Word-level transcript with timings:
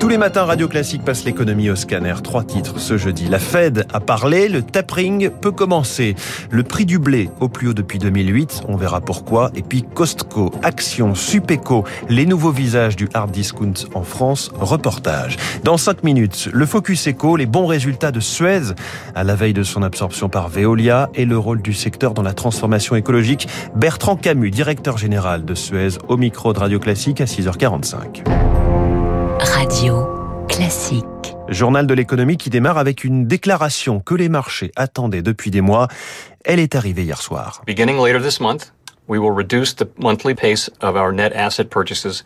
Tous 0.00 0.08
les 0.08 0.16
matins, 0.16 0.46
Radio 0.46 0.66
Classique 0.66 1.04
passe 1.04 1.24
l'économie 1.26 1.68
au 1.68 1.76
scanner. 1.76 2.14
Trois 2.24 2.42
titres 2.42 2.80
ce 2.80 2.96
jeudi. 2.96 3.28
La 3.28 3.38
Fed 3.38 3.86
a 3.92 4.00
parlé, 4.00 4.48
le 4.48 4.62
tapering 4.62 5.28
peut 5.28 5.52
commencer. 5.52 6.16
Le 6.50 6.62
prix 6.62 6.86
du 6.86 6.98
blé 6.98 7.28
au 7.38 7.50
plus 7.50 7.68
haut 7.68 7.74
depuis 7.74 7.98
2008, 7.98 8.62
on 8.66 8.76
verra 8.76 9.02
pourquoi. 9.02 9.50
Et 9.54 9.60
puis 9.60 9.82
Costco, 9.82 10.52
Action, 10.62 11.14
Supeco, 11.14 11.84
les 12.08 12.24
nouveaux 12.24 12.50
visages 12.50 12.96
du 12.96 13.10
hard 13.12 13.30
discount 13.30 13.74
en 13.92 14.02
France, 14.02 14.50
reportage. 14.58 15.36
Dans 15.64 15.76
cinq 15.76 16.02
minutes, 16.02 16.48
le 16.50 16.64
Focus 16.64 17.08
Eco, 17.08 17.36
les 17.36 17.46
bons 17.46 17.66
résultats 17.66 18.10
de 18.10 18.20
Suez 18.20 18.72
à 19.14 19.22
la 19.22 19.34
veille 19.34 19.52
de 19.52 19.62
son 19.62 19.82
absorption 19.82 20.30
par 20.30 20.48
Veolia 20.48 21.10
et 21.14 21.26
le 21.26 21.36
rôle 21.36 21.60
du 21.60 21.74
secteur 21.74 22.14
dans 22.14 22.22
la 22.22 22.32
transformation 22.32 22.96
écologique. 22.96 23.48
Bertrand 23.76 24.16
Camus, 24.16 24.50
directeur 24.50 24.96
général 24.96 25.44
de 25.44 25.54
Suez, 25.54 25.98
au 26.08 26.16
micro 26.16 26.54
de 26.54 26.58
Radio 26.58 26.78
Classique 26.78 27.20
à 27.20 27.26
6h45. 27.26 28.39
Radio 29.42 30.06
Classique. 30.50 31.06
Journal 31.48 31.86
de 31.86 31.94
l'économie 31.94 32.36
qui 32.36 32.50
démarre 32.50 32.76
avec 32.76 33.04
une 33.04 33.26
déclaration 33.26 33.98
que 33.98 34.14
les 34.14 34.28
marchés 34.28 34.70
attendaient 34.76 35.22
depuis 35.22 35.50
des 35.50 35.62
mois. 35.62 35.88
Elle 36.44 36.60
est 36.60 36.74
arrivée 36.74 37.04
hier 37.04 37.22
soir. 37.22 37.62
Beginning 37.66 37.96
later 37.96 38.20
this 38.20 38.38
month, 38.38 38.72
we 39.08 39.18
will 39.18 39.34
reduce 39.34 39.74
the 39.74 39.86
monthly 39.98 40.34
pace 40.34 40.70
of 40.82 40.94
our 40.94 41.10
net 41.10 41.32
asset 41.34 41.70
purchases 41.70 42.22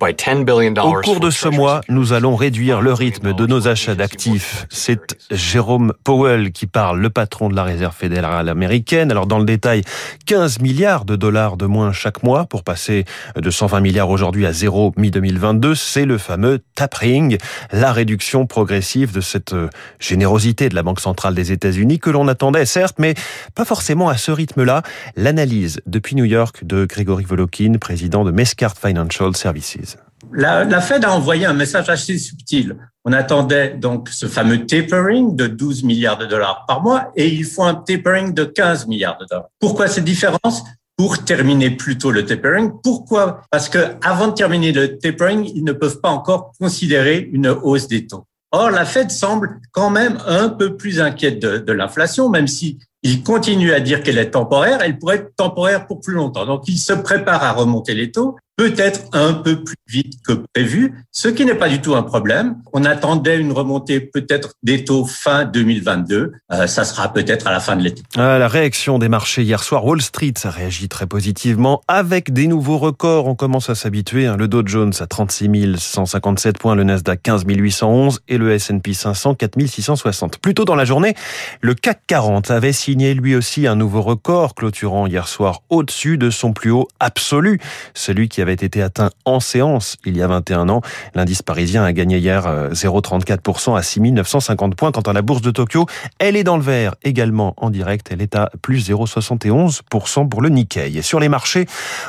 au 0.00 1.00
cours 1.02 1.20
de 1.20 1.30
ce 1.30 1.48
mois, 1.48 1.82
nous 1.88 2.14
allons 2.14 2.34
réduire 2.34 2.80
le 2.80 2.92
rythme 2.94 3.34
de 3.34 3.46
nos 3.46 3.68
achats 3.68 3.94
d'actifs. 3.94 4.66
C'est 4.70 5.18
Jérôme 5.30 5.92
Powell 6.04 6.52
qui 6.52 6.66
parle, 6.66 7.00
le 7.00 7.10
patron 7.10 7.50
de 7.50 7.54
la 7.54 7.64
Réserve 7.64 7.94
fédérale 7.94 8.48
américaine. 8.48 9.10
Alors 9.10 9.26
dans 9.26 9.38
le 9.38 9.44
détail, 9.44 9.82
15 10.26 10.60
milliards 10.60 11.04
de 11.04 11.16
dollars 11.16 11.58
de 11.58 11.66
moins 11.66 11.92
chaque 11.92 12.22
mois 12.22 12.46
pour 12.46 12.64
passer 12.64 13.04
de 13.36 13.50
120 13.50 13.80
milliards 13.80 14.08
aujourd'hui 14.08 14.46
à 14.46 14.52
zéro 14.52 14.94
mi-2022. 14.96 15.74
C'est 15.74 16.06
le 16.06 16.16
fameux 16.16 16.60
tapering, 16.74 17.36
la 17.70 17.92
réduction 17.92 18.46
progressive 18.46 19.12
de 19.12 19.20
cette 19.20 19.52
euh, 19.52 19.68
générosité 19.98 20.68
de 20.70 20.74
la 20.74 20.82
Banque 20.82 21.00
centrale 21.00 21.34
des 21.34 21.52
États-Unis 21.52 21.98
que 21.98 22.10
l'on 22.10 22.26
attendait, 22.28 22.64
certes, 22.64 22.96
mais 22.98 23.14
pas 23.54 23.66
forcément 23.66 24.08
à 24.08 24.16
ce 24.16 24.30
rythme-là. 24.30 24.82
L'analyse 25.16 25.80
depuis 25.86 26.16
New 26.16 26.24
York 26.24 26.64
de 26.64 26.86
Grégory 26.86 27.24
Volokin, 27.24 27.74
président 27.78 28.24
de 28.24 28.30
Mescart 28.30 28.76
Financial 28.76 29.36
Services. 29.36 29.89
La, 30.32 30.80
Fed 30.80 31.04
a 31.04 31.12
envoyé 31.12 31.46
un 31.46 31.52
message 31.52 31.88
assez 31.88 32.18
subtil. 32.18 32.76
On 33.04 33.12
attendait 33.12 33.74
donc 33.74 34.08
ce 34.10 34.26
fameux 34.26 34.66
tapering 34.66 35.34
de 35.34 35.46
12 35.46 35.84
milliards 35.84 36.18
de 36.18 36.26
dollars 36.26 36.64
par 36.66 36.82
mois 36.82 37.10
et 37.16 37.28
il 37.28 37.44
faut 37.44 37.62
un 37.62 37.74
tapering 37.74 38.34
de 38.34 38.44
15 38.44 38.86
milliards 38.86 39.18
de 39.18 39.26
dollars. 39.28 39.48
Pourquoi 39.58 39.88
cette 39.88 40.04
différence? 40.04 40.64
Pour 40.96 41.24
terminer 41.24 41.70
plus 41.70 41.96
tôt 41.96 42.10
le 42.10 42.26
tapering. 42.26 42.72
Pourquoi? 42.82 43.40
Parce 43.50 43.70
que 43.70 43.78
avant 44.02 44.28
de 44.28 44.34
terminer 44.34 44.70
le 44.72 44.98
tapering, 44.98 45.50
ils 45.54 45.64
ne 45.64 45.72
peuvent 45.72 46.00
pas 46.00 46.10
encore 46.10 46.52
considérer 46.60 47.26
une 47.32 47.48
hausse 47.48 47.88
des 47.88 48.06
taux. 48.06 48.26
Or, 48.52 48.70
la 48.70 48.84
Fed 48.84 49.10
semble 49.10 49.60
quand 49.72 49.88
même 49.88 50.18
un 50.26 50.50
peu 50.50 50.76
plus 50.76 51.00
inquiète 51.00 51.40
de, 51.40 51.56
de 51.58 51.72
l'inflation, 51.72 52.28
même 52.28 52.48
si 52.48 52.78
il 53.02 53.22
continue 53.22 53.72
à 53.72 53.80
dire 53.80 54.02
qu'elle 54.02 54.18
est 54.18 54.32
temporaire, 54.32 54.80
elle 54.82 54.98
pourrait 54.98 55.16
être 55.16 55.34
temporaire 55.36 55.86
pour 55.86 56.00
plus 56.00 56.14
longtemps. 56.14 56.44
Donc, 56.44 56.68
il 56.68 56.76
se 56.76 56.92
prépare 56.92 57.42
à 57.42 57.52
remonter 57.52 57.94
les 57.94 58.10
taux, 58.10 58.36
peut-être 58.60 59.04
un 59.14 59.32
peu 59.32 59.64
plus 59.64 59.76
vite 59.88 60.18
que 60.22 60.34
prévu, 60.52 60.92
ce 61.12 61.28
qui 61.28 61.46
n'est 61.46 61.54
pas 61.54 61.70
du 61.70 61.80
tout 61.80 61.94
un 61.94 62.02
problème. 62.02 62.56
On 62.74 62.84
attendait 62.84 63.38
une 63.38 63.52
remontée 63.52 64.00
peut-être 64.00 64.52
des 64.62 64.84
taux 64.84 65.06
fin 65.06 65.46
2022. 65.46 66.32
Euh, 66.52 66.66
ça 66.66 66.84
sera 66.84 67.10
peut-être 67.10 67.46
à 67.46 67.52
la 67.52 67.60
fin 67.60 67.74
de 67.74 67.82
l'été. 67.82 68.02
Ah, 68.18 68.38
la 68.38 68.48
réaction 68.48 68.98
des 68.98 69.08
marchés 69.08 69.44
hier 69.44 69.62
soir, 69.62 69.86
Wall 69.86 70.02
Street 70.02 70.34
ça 70.36 70.50
réagit 70.50 70.90
très 70.90 71.06
positivement 71.06 71.80
avec 71.88 72.34
des 72.34 72.48
nouveaux 72.48 72.76
records. 72.76 73.28
On 73.28 73.34
commence 73.34 73.70
à 73.70 73.74
s'habituer. 73.74 74.26
Hein. 74.26 74.36
Le 74.36 74.46
Dow 74.46 74.62
Jones 74.66 74.92
à 75.00 75.06
36 75.06 75.78
157 75.78 76.58
points, 76.58 76.74
le 76.74 76.84
Nasdaq 76.84 77.22
15 77.22 77.44
811 77.46 78.20
et 78.28 78.36
le 78.36 78.52
S&P 78.52 78.92
500 78.92 79.36
4 79.36 79.58
660. 79.66 80.38
Plus 80.38 80.52
tôt 80.52 80.66
dans 80.66 80.76
la 80.76 80.84
journée, 80.84 81.14
le 81.62 81.72
CAC 81.72 82.02
40 82.06 82.50
avait 82.50 82.74
signé 82.74 83.14
lui 83.14 83.34
aussi 83.34 83.66
un 83.66 83.76
nouveau 83.76 84.02
record, 84.02 84.54
clôturant 84.54 85.06
hier 85.06 85.28
soir 85.28 85.62
au-dessus 85.70 86.18
de 86.18 86.28
son 86.28 86.52
plus 86.52 86.70
haut 86.70 86.88
absolu, 87.00 87.58
celui 87.94 88.28
qui 88.28 88.42
avait 88.42 88.49
avait 88.50 88.66
été 88.66 88.82
atteint 88.82 89.10
en 89.24 89.38
séance 89.38 89.96
il 90.04 90.16
y 90.16 90.22
a 90.22 90.26
21 90.26 90.68
ans. 90.68 90.82
L'indice 91.14 91.42
parisien 91.42 91.84
a 91.84 91.92
gagné 91.92 92.18
hier 92.18 92.42
0,34% 92.72 93.72
euh, 93.72 93.74
à 93.76 93.82
6950 93.82 94.74
points. 94.74 94.90
Quant 94.90 95.00
à 95.02 95.12
la 95.12 95.22
bourse 95.22 95.42
de 95.42 95.50
Tokyo, 95.50 95.86
elle 96.18 96.36
est 96.36 96.44
dans 96.44 96.56
le 96.56 96.62
vert 96.62 96.94
également 97.04 97.54
en 97.56 97.70
direct. 97.70 98.08
Elle 98.10 98.22
est 98.22 98.34
à 98.34 98.50
plus 98.60 98.90
0,71% 98.90 100.28
pour 100.28 100.42
le 100.42 100.48
Nikkei. 100.48 100.96
Et 100.96 101.02
sur 101.02 101.20
les 101.20 101.28
marchés, 101.28 101.66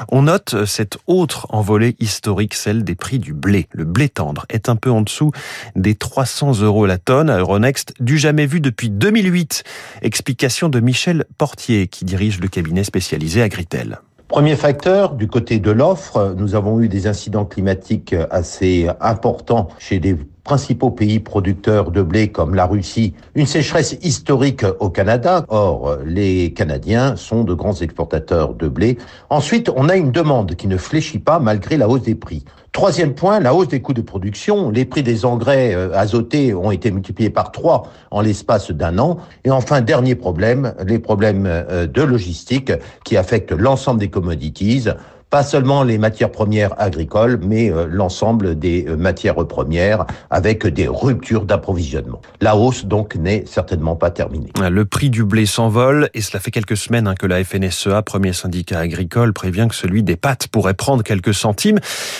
on 0.09 0.23
note 0.23 0.65
cette 0.65 0.97
autre 1.05 1.45
envolée 1.49 1.95
historique, 1.99 2.55
celle 2.55 2.83
des 2.83 2.95
prix 2.95 3.19
du 3.19 3.33
blé. 3.33 3.67
Le 3.71 3.85
blé 3.85 4.09
tendre 4.09 4.45
est 4.49 4.67
un 4.67 4.75
peu 4.75 4.89
en 4.89 5.01
dessous 5.01 5.31
des 5.75 5.93
300 5.93 6.61
euros 6.61 6.87
la 6.87 6.97
tonne 6.97 7.29
à 7.29 7.37
Euronext, 7.37 7.93
du 7.99 8.17
jamais 8.17 8.47
vu 8.47 8.61
depuis 8.61 8.89
2008. 8.89 9.63
Explication 10.01 10.69
de 10.69 10.79
Michel 10.79 11.25
Portier, 11.37 11.87
qui 11.87 12.03
dirige 12.03 12.39
le 12.39 12.47
cabinet 12.47 12.83
spécialisé 12.83 13.43
Agritel. 13.43 13.99
Premier 14.31 14.55
facteur, 14.55 15.15
du 15.15 15.27
côté 15.27 15.59
de 15.59 15.71
l'offre, 15.71 16.33
nous 16.37 16.55
avons 16.55 16.79
eu 16.79 16.87
des 16.87 17.05
incidents 17.05 17.43
climatiques 17.43 18.15
assez 18.29 18.87
importants 19.01 19.67
chez 19.77 19.99
des 19.99 20.15
principaux 20.43 20.91
pays 20.91 21.19
producteurs 21.19 21.91
de 21.91 22.01
blé 22.01 22.29
comme 22.29 22.55
la 22.55 22.65
Russie, 22.65 23.13
une 23.35 23.45
sécheresse 23.45 23.97
historique 24.01 24.65
au 24.79 24.89
Canada. 24.89 25.45
Or, 25.49 25.97
les 26.05 26.53
Canadiens 26.53 27.15
sont 27.15 27.43
de 27.43 27.53
grands 27.53 27.75
exportateurs 27.75 28.53
de 28.53 28.67
blé. 28.67 28.97
Ensuite, 29.29 29.69
on 29.75 29.89
a 29.89 29.95
une 29.95 30.11
demande 30.11 30.55
qui 30.55 30.67
ne 30.67 30.77
fléchit 30.77 31.19
pas 31.19 31.39
malgré 31.39 31.77
la 31.77 31.87
hausse 31.87 32.03
des 32.03 32.15
prix. 32.15 32.43
Troisième 32.71 33.13
point, 33.13 33.41
la 33.41 33.53
hausse 33.53 33.67
des 33.67 33.81
coûts 33.81 33.93
de 33.93 34.01
production. 34.01 34.69
Les 34.69 34.85
prix 34.85 35.03
des 35.03 35.25
engrais 35.25 35.75
euh, 35.75 35.93
azotés 35.93 36.53
ont 36.53 36.71
été 36.71 36.89
multipliés 36.89 37.29
par 37.29 37.51
trois 37.51 37.83
en 38.11 38.21
l'espace 38.21 38.71
d'un 38.71 38.97
an. 38.97 39.17
Et 39.43 39.51
enfin, 39.51 39.81
dernier 39.81 40.15
problème, 40.15 40.73
les 40.87 40.97
problèmes 40.97 41.45
euh, 41.45 41.85
de 41.85 42.01
logistique 42.01 42.71
qui 43.03 43.17
affectent 43.17 43.51
l'ensemble 43.51 43.99
des 43.99 44.09
commodities 44.09 44.87
pas 45.31 45.43
seulement 45.43 45.83
les 45.83 45.97
matières 45.97 46.29
premières 46.29 46.75
agricoles, 46.77 47.39
mais 47.41 47.71
euh, 47.71 47.87
l'ensemble 47.89 48.59
des 48.59 48.85
euh, 48.87 48.97
matières 48.97 49.35
premières 49.47 50.05
avec 50.29 50.67
des 50.67 50.89
ruptures 50.89 51.45
d'approvisionnement. 51.45 52.21
La 52.41 52.57
hausse 52.57 52.85
donc 52.85 53.15
n'est 53.15 53.45
certainement 53.47 53.95
pas 53.95 54.11
terminée. 54.11 54.51
Le 54.59 54.83
prix 54.83 55.09
du 55.09 55.23
blé 55.23 55.45
s'envole 55.45 56.09
et 56.13 56.21
cela 56.21 56.41
fait 56.41 56.51
quelques 56.51 56.75
semaines 56.75 57.07
hein, 57.07 57.15
que 57.15 57.25
la 57.25 57.41
FNSEA, 57.45 58.01
premier 58.01 58.33
syndicat 58.33 58.79
agricole, 58.79 59.31
prévient 59.31 59.67
que 59.69 59.75
celui 59.75 60.03
des 60.03 60.17
pâtes 60.17 60.49
pourrait 60.49 60.73
prendre 60.73 61.01
quelques 61.01 61.33
centimes. 61.33 61.79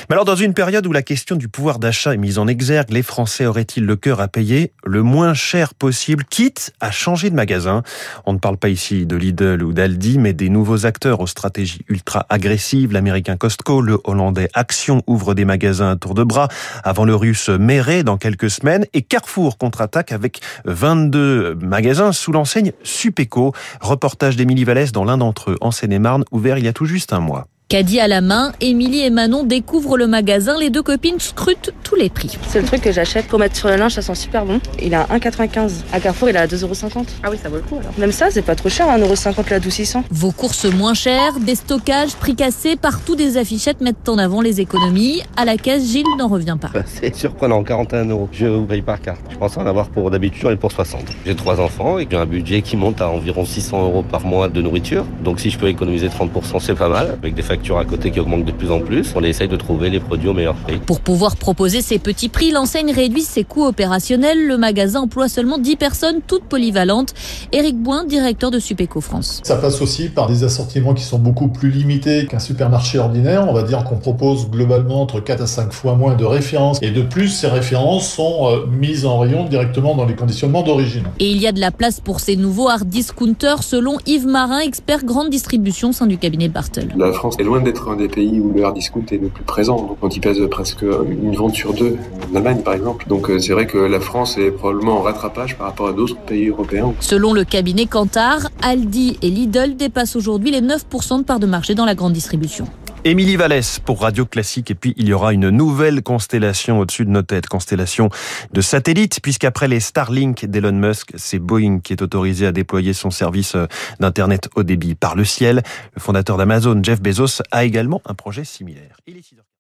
Mais 0.10 0.14
alors 0.14 0.26
dans 0.26 0.36
une 0.36 0.54
période 0.54 0.88
où 0.88 0.94
la 0.94 1.02
question 1.02 1.36
du 1.36 1.50
pouvoir 1.50 1.80
d'achat 1.80 2.14
est 2.14 2.18
mise 2.18 2.40
en 2.40 2.48
exergue, 2.48 2.92
les 2.92 3.04
Français 3.04 3.46
auraient-ils 3.46 3.86
le 3.86 3.98
cœur 3.98 4.22
à 4.22 4.30
payer 4.30 4.72
le 4.86 5.04
moins 5.04 5.34
cher 5.34 5.74
possible, 5.74 6.24
quitte 6.24 6.72
à 6.80 6.92
changer 6.92 7.30
de 7.30 7.36
magasin? 7.36 7.84
On 8.26 8.32
ne 8.32 8.40
parle 8.40 8.58
pas 8.58 8.70
ici 8.70 9.06
de 9.06 9.18
Lidl 9.18 9.62
ou 9.64 9.74
d'Aldi, 9.74 10.18
mais 10.18 10.32
des 10.32 10.48
nouveaux 10.48 10.86
acteurs 10.86 11.20
aux 11.20 11.28
stratégies 11.28 11.82
ultra 11.90 12.26
agressives, 12.30 12.94
l'américain 13.02 13.36
Costco, 13.36 13.82
le 13.82 14.00
hollandais 14.04 14.48
Action 14.54 15.02
ouvre 15.08 15.34
des 15.34 15.44
magasins 15.44 15.90
à 15.90 15.96
tour 15.96 16.14
de 16.14 16.24
bras 16.24 16.50
avant 16.84 17.04
le 17.04 17.16
russe 17.16 17.50
Meret 17.50 18.04
dans 18.04 18.18
quelques 18.18 18.52
semaines 18.52 18.86
et 18.94 19.02
Carrefour 19.02 19.58
contre-attaque 19.58 20.12
avec 20.12 20.40
22 20.66 21.56
magasins 21.56 22.12
sous 22.12 22.32
l'enseigne 22.32 22.74
Supeco. 22.84 23.54
Reportage 23.82 24.36
d'Émilie 24.36 24.66
Vallès 24.66 24.92
dans 24.92 25.04
l'un 25.04 25.18
d'entre 25.18 25.52
eux 25.52 25.58
en 25.62 25.72
Seine-et-Marne 25.72 26.26
ouvert 26.32 26.60
il 26.60 26.66
y 26.66 26.68
a 26.68 26.74
tout 26.74 26.86
juste 26.86 27.12
un 27.12 27.22
mois. 27.22 27.48
Caddie 27.72 28.02
à 28.02 28.10
la 28.10 28.20
main, 28.20 28.52
Émilie 28.60 29.00
et 29.06 29.10
Manon 29.10 29.46
découvrent 29.46 29.96
le 29.96 30.06
magasin. 30.06 30.60
Les 30.60 30.70
deux 30.70 30.82
copines 30.82 31.22
scrutent 31.22 31.72
tous 31.86 31.96
les 31.96 32.10
prix. 32.10 32.38
C'est 32.50 32.60
le 32.60 32.66
truc 32.66 32.82
que 32.82 32.92
j'achète 32.92 33.28
pour 33.28 33.40
mettre 33.40 33.56
sur 33.56 33.70
le 33.70 33.78
linge, 33.78 33.94
ça 33.94 34.02
sent 34.02 34.16
super 34.16 34.46
bon. 34.46 34.60
Il 34.82 34.92
est 34.92 34.98
à 34.98 35.06
1,95. 35.06 35.72
À 35.94 36.02
Carrefour, 36.02 36.28
il 36.28 36.36
est 36.36 36.40
à 36.40 36.48
2,50€. 36.48 37.06
Ah 37.24 37.30
oui, 37.32 37.38
ça 37.42 37.48
vaut 37.48 37.56
le 37.56 37.62
coup 37.62 37.78
alors. 37.80 37.94
Même 37.98 38.12
ça, 38.12 38.28
c'est 38.30 38.42
pas 38.42 38.56
trop 38.56 38.68
cher, 38.68 38.88
1,50€ 38.88 39.50
la 39.50 39.62
600. 39.62 40.04
Vos 40.12 40.32
courses 40.32 40.66
moins 40.66 40.94
chères, 40.94 41.40
des 41.40 41.56
stockages, 41.56 42.14
prix 42.18 42.36
cassés, 42.36 42.76
partout 42.76 43.16
des 43.16 43.38
affichettes 43.38 43.80
mettent 43.80 44.10
en 44.10 44.18
avant 44.18 44.42
les 44.42 44.60
économies. 44.60 45.22
À 45.38 45.46
la 45.46 45.56
caisse, 45.56 45.90
Gilles 45.90 46.04
n'en 46.18 46.28
revient 46.28 46.58
pas. 46.60 46.72
Bah, 46.74 46.84
c'est 46.86 47.16
surprenant, 47.16 47.64
41 47.64 48.04
euros. 48.04 48.28
Je 48.34 48.48
vous 48.48 48.66
paye 48.66 48.82
par 48.82 49.00
carte. 49.00 49.22
Je 49.30 49.38
pense 49.38 49.56
en 49.56 49.66
avoir 49.66 49.88
pour 49.88 50.12
d'habitude 50.12 50.50
et 50.52 50.58
pour 50.58 50.74
60. 50.74 51.06
J'ai 51.26 51.36
trois 51.36 51.62
enfants 51.62 52.00
et 52.00 52.08
j'ai 52.12 52.18
un 52.18 52.26
budget 52.26 52.64
qui 52.64 52.76
monte 52.76 53.00
à 53.00 53.10
environ 53.10 53.46
600 53.46 53.82
euros 53.82 54.04
par 54.04 54.26
mois 54.26 54.50
de 54.50 54.62
nourriture. 54.62 55.06
Donc 55.24 55.40
si 55.40 55.50
je 55.50 55.58
peux 55.58 55.70
économiser 55.70 56.10
30%, 56.10 56.60
c'est 56.60 56.76
pas 56.76 56.90
mal. 56.90 57.18
Avec 57.22 57.34
des 57.34 57.42
factures 57.42 57.61
à 57.70 57.86
côté 57.86 58.12
qui 58.12 58.20
augmentent 58.20 58.46
de 58.46 58.52
plus 58.52 58.72
en 58.72 58.80
plus. 58.80 59.14
On 59.16 59.24
essaye 59.24 59.48
de 59.48 59.56
trouver 59.56 59.90
les 59.90 60.00
produits 60.00 60.28
au 60.28 60.34
meilleur 60.34 60.56
prix. 60.56 60.78
Pour 60.86 61.00
pouvoir 61.00 61.36
proposer 61.36 61.82
ces 61.82 62.00
petits 62.00 62.30
prix, 62.30 62.52
l'enseigne 62.52 62.92
réduit 62.92 63.22
ses 63.22 63.44
coûts 63.44 63.66
opérationnels. 63.66 64.48
Le 64.48 64.58
magasin 64.58 65.02
emploie 65.02 65.30
seulement 65.30 65.58
10 65.58 65.76
personnes, 65.76 66.20
toutes 66.26 66.44
polyvalentes. 66.44 67.14
Éric 67.52 67.78
Boin, 67.78 68.04
directeur 68.06 68.52
de 68.52 68.60
Supeco 68.60 69.00
France. 69.00 69.42
Ça 69.44 69.56
passe 69.56 69.82
aussi 69.82 70.10
par 70.10 70.28
des 70.28 70.44
assortiments 70.44 70.94
qui 70.94 71.04
sont 71.04 71.20
beaucoup 71.20 71.48
plus 71.48 71.70
limités 71.70 72.26
qu'un 72.26 72.40
supermarché 72.40 72.98
ordinaire. 72.98 73.48
On 73.48 73.54
va 73.54 73.64
dire 73.64 73.84
qu'on 73.84 73.98
propose 73.98 74.50
globalement 74.50 75.02
entre 75.02 75.20
4 75.20 75.44
à 75.44 75.48
5 75.48 75.72
fois 75.72 75.96
moins 75.96 76.16
de 76.16 76.26
références. 76.26 76.80
Et 76.82 76.92
de 76.92 77.02
plus, 77.02 77.30
ces 77.30 77.48
références 77.48 78.10
sont 78.10 78.48
euh, 78.48 78.66
mises 78.68 79.06
en 79.06 79.20
rayon 79.20 79.46
directement 79.46 79.96
dans 79.96 80.06
les 80.06 80.16
conditionnements 80.16 80.64
d'origine. 80.64 81.04
Et 81.20 81.30
il 81.30 81.38
y 81.38 81.48
a 81.48 81.52
de 81.52 81.60
la 81.60 81.72
place 81.72 82.00
pour 82.00 82.20
ces 82.20 82.36
nouveaux 82.36 82.70
hard 82.70 82.88
discounters 82.88 83.64
selon 83.64 83.98
Yves 84.06 84.28
Marin, 84.28 84.60
expert 84.60 85.04
grande 85.06 85.30
distribution 85.30 85.90
au 85.90 85.92
sein 85.92 86.08
du 86.08 86.18
cabinet 86.18 86.50
Bartel. 86.50 86.90
La 86.98 87.12
France 87.12 87.36
est 87.40 87.44
loin 87.52 87.62
d'être 87.62 87.90
un 87.90 87.98
des 87.98 88.08
pays 88.08 88.40
où 88.40 88.54
le 88.54 88.64
hard 88.64 88.76
discount 88.76 89.04
est 89.12 89.18
le 89.18 89.28
plus 89.28 89.44
présent. 89.44 89.98
Donc, 90.02 90.16
il 90.16 90.22
pèse 90.22 90.40
presque 90.50 90.84
une 90.84 91.36
vente 91.36 91.54
sur 91.54 91.74
deux 91.74 91.98
en 92.32 92.36
Allemagne, 92.38 92.62
par 92.64 92.74
exemple. 92.74 93.06
Donc, 93.10 93.30
euh, 93.30 93.40
c'est 93.40 93.52
vrai 93.52 93.68
que 93.68 93.78
la 93.78 94.00
France 94.00 94.38
est 94.38 94.52
probablement 94.52 95.00
en 95.00 95.02
rattrapage 95.02 95.58
par 95.58 95.68
rapport 95.68 95.90
à 95.90 95.94
d'autres 95.94 96.16
pays 96.16 96.48
européens. 96.48 96.94
Selon 97.02 97.34
le 97.34 97.44
cabinet 97.44 97.88
Kantar, 97.88 98.50
Aldi 98.62 99.18
et 99.22 99.30
Lidl 99.30 99.76
dépassent 99.76 100.16
aujourd'hui 100.16 100.52
les 100.52 100.62
9% 100.62 101.20
de 101.20 101.24
part 101.24 101.40
de 101.40 101.46
marché 101.46 101.76
dans 101.76 101.86
la 101.86 101.96
grande 101.96 102.14
distribution. 102.14 102.68
Émilie 103.04 103.36
Vallès 103.36 103.80
pour 103.80 104.02
Radio 104.02 104.28
Classique. 104.28 104.70
Et 104.70 104.76
puis, 104.76 104.94
il 104.96 105.08
y 105.08 105.14
aura 105.14 105.34
une 105.34 105.50
nouvelle 105.50 106.04
constellation 106.04 106.78
au-dessus 106.78 107.04
de 107.04 107.10
nos 107.10 107.24
têtes, 107.24 107.48
constellation 107.48 108.10
de 108.54 108.62
satellites, 108.62 109.22
puisqu'après 109.24 109.68
les 109.68 109.80
Starlink 109.80 110.46
d'Elon 110.46 110.74
Musk, 110.74 111.14
c'est 111.16 111.40
Boeing 111.40 111.80
qui 111.80 111.94
est 111.94 112.02
autorisé 112.04 112.46
à 112.46 112.52
déployer 112.52 112.94
son 112.94 113.10
service 113.10 113.56
euh, 113.56 113.66
d'Internet 114.00 114.50
haut 114.56 114.62
débit 114.62 114.94
par 114.94 115.16
le 115.16 115.26
ciel. 115.26 115.64
Le 115.96 116.00
fondateur 116.00 116.38
d'Amazon, 116.38 116.80
Jeff 116.84 117.02
Bezos, 117.02 117.42
a 117.50 117.64
également 117.64 118.04
un 118.06 118.14
projet 118.14 118.44
similaire. 118.44 118.98